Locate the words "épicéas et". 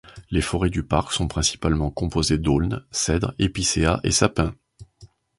3.37-4.09